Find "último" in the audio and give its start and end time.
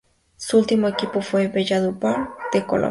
0.57-0.87